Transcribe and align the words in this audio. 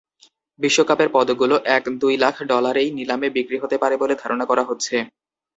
বিশ্বকাপের 0.59 1.09
পদকগুলো 1.13 1.55
এক-দুই 1.77 2.15
লাখ 2.17 2.35
ডলারেই 2.51 2.89
নিলামে 2.97 3.27
বিক্রি 3.29 3.57
হতে 3.59 3.77
পারে 3.77 3.95
বলে 4.01 4.13
ধারণা 4.21 4.45
করা 4.45 4.63
হচ্ছে। 4.65 4.95